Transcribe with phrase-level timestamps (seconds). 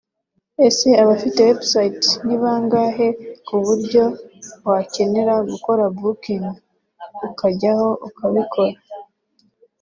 [0.67, 3.07] Ese abafite websites ni bangahe
[3.45, 4.03] ku buryo
[4.69, 6.45] wakenera gukora Booking
[7.27, 8.71] ukajyaho ukabikora